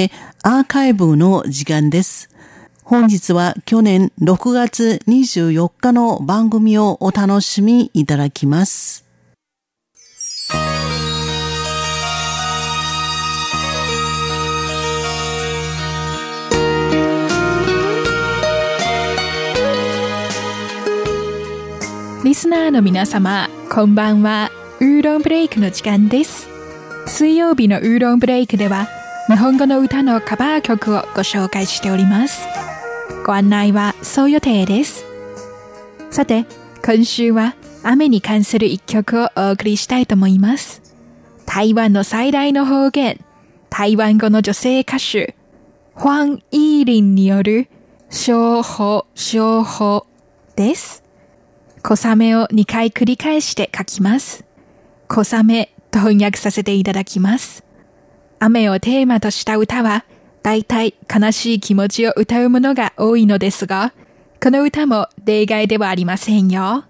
[0.00, 2.30] アーカイブの時間です。
[2.84, 9.04] 本日は去年6月24日の番組をお楽しみいただきます。
[22.24, 24.52] リスナーの皆様、こんばんは。
[24.78, 26.48] ウーロンブレイクの時間です。
[27.08, 28.86] 水曜日のウーロンブレイクでは、
[29.28, 32.48] 日本語の歌のカバー曲をご紹介しております。
[33.26, 35.04] ご案内はそう予定です。
[36.10, 36.46] さて、
[36.82, 40.80] 今週は雨に関する一曲をお送りしたいと思います。
[41.44, 43.22] 台湾の最大の方言、
[43.68, 45.36] 台湾語の女性歌手、
[45.92, 47.68] ホァン・イーリンによる、
[48.08, 50.06] 小法、小法
[50.56, 51.04] です。
[51.82, 54.46] 小雨を2回繰り返して書きます。
[55.06, 57.67] 小雨と翻訳させていただきます。
[58.40, 60.04] 雨をテーマとした歌は、
[60.42, 63.92] 大体悲しい気持ちを歌うものが多いのですが、
[64.42, 66.84] この歌も例外ではありませんよ。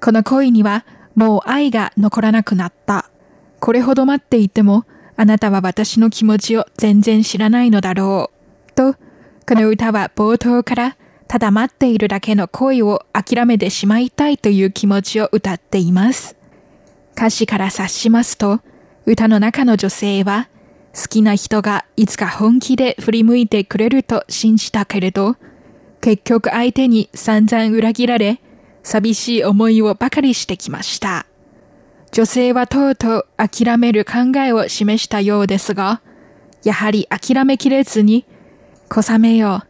[0.00, 0.84] この恋には
[1.16, 3.10] もう愛が残らなくなった。
[3.58, 4.84] これほど待っていても、
[5.16, 8.30] あなたは私の気持ちを全然知らないのだろ
[8.68, 8.72] う。
[8.74, 8.94] と、
[9.46, 16.36] この歌は冒頭からただ待っているだけの恋を諦めてしまいたいという気持ちを歌っています。
[17.16, 18.60] 歌詞から察しますと、
[19.04, 20.48] 歌の中の女性は
[20.94, 25.36] 好きな人がいつか本気で振り向いてくれると信じたけれど、
[26.00, 28.40] 結局相手に散々裏切られ、
[28.82, 31.26] 寂しい思いをばかりしてきました。
[32.10, 36.00] 女性はとうとう諦める考えを示したようですが、
[36.64, 38.24] やはり諦めきれずに、
[38.88, 39.62] 小雨よ、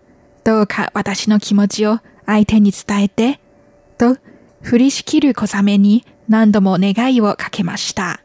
[0.45, 3.41] どうか私の気持ちを相手に伝えて、
[3.99, 4.17] と
[4.63, 8.21] 振りしきる小雨に何度も願いをかけました。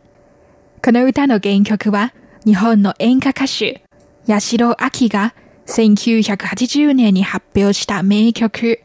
[0.83, 2.13] この歌の原曲は
[2.45, 3.85] 日本の演歌歌手、
[4.27, 5.33] 八代亜紀が
[5.65, 8.81] 1980年に発表した名曲、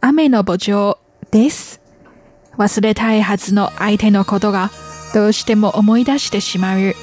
[0.00, 0.98] 雨の墓場
[1.30, 1.80] です。
[2.56, 4.72] 忘れたいはずの相手のことが
[5.14, 6.94] どうしても思い出してしまう。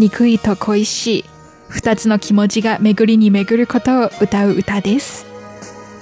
[0.00, 1.24] 憎いと恋しい、
[1.68, 5.24] 二つの気持ちが巡りに巡ることを歌う歌です。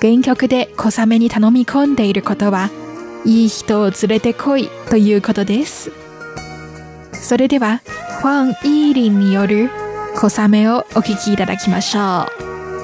[0.00, 2.70] 原曲で小雨に頼み込んでいることは、
[3.26, 5.99] いい人を連れてこいということです。
[7.20, 7.80] それでは、
[8.20, 9.70] ファン・イーリンによる
[10.16, 12.26] 小雨をお聴きいただきましょ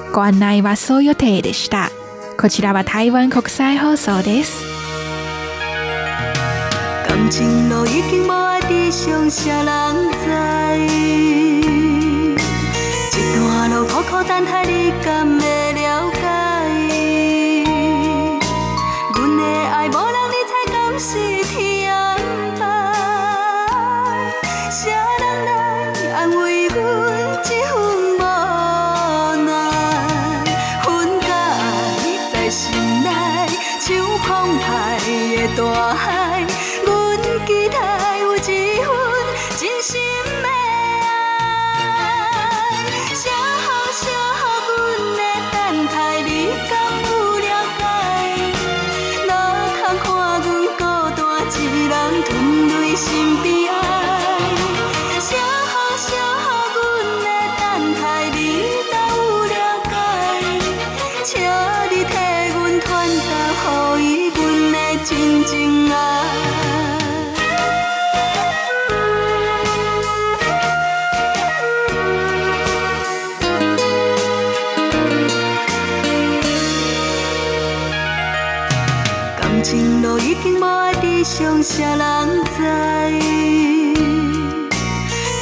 [0.09, 0.13] う。
[0.13, 1.89] ご案内はそう予定でした。
[2.39, 4.63] こちらは台湾国際放送です。
[7.07, 10.29] 感情路已经无爱地上啥人知，
[13.11, 16.21] 一段路苦苦等待你敢会了解？
[19.13, 21.17] 阮的爱无人你才敢是
[21.53, 21.66] 天。
[34.27, 36.45] 澎湃的大海，
[36.85, 36.87] 阮
[37.45, 37.77] 期待
[38.19, 38.85] 有一份
[39.57, 40.01] 真心
[40.43, 41.05] 的爱。
[43.15, 44.03] 写好写
[44.35, 44.77] 好，阮
[45.15, 45.21] 的
[45.53, 45.55] 等
[45.87, 46.29] 待，你
[46.69, 46.71] 敢
[47.05, 47.79] 有了解？
[49.27, 49.29] 哪
[49.79, 50.05] 通看
[50.41, 50.45] 阮
[50.75, 50.81] 孤
[51.15, 51.23] 单
[51.53, 51.55] 一
[51.87, 51.93] 人
[52.23, 52.27] 吞
[52.67, 53.07] 泪心
[53.41, 53.71] 悲哀？
[55.21, 56.45] 写好写好，
[56.75, 56.77] 阮
[57.23, 57.25] 的
[57.57, 57.63] 等
[57.95, 58.03] 待，
[58.35, 58.37] 你
[58.91, 59.55] 若有了
[59.89, 59.95] 解，
[65.09, 65.95] 真情爱，
[79.39, 82.61] 感情路已经无爱地上，谁人知？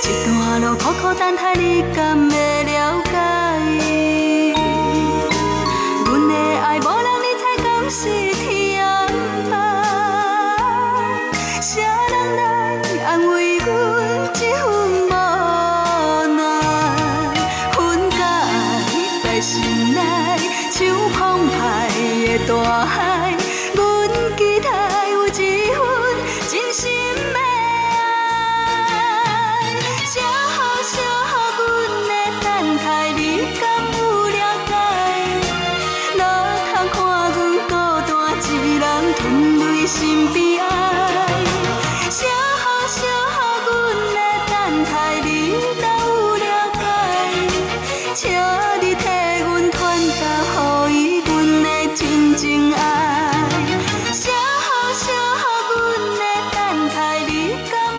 [0.04, 3.05] 一段路苦苦等待，你敢会了？
[39.96, 40.55] sin ti.